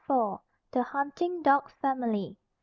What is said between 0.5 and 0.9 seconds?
THE